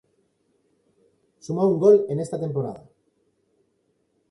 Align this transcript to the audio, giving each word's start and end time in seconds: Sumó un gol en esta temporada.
Sumó 1.47 1.67
un 1.67 1.77
gol 1.79 2.07
en 2.09 2.19
esta 2.21 2.39
temporada. 2.39 2.89